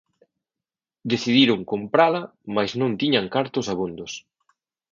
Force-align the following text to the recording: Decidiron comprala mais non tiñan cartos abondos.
Decidiron 1.11 1.59
comprala 1.71 2.21
mais 2.55 2.71
non 2.79 2.91
tiñan 3.01 3.27
cartos 3.35 3.65
abondos. 3.73 4.11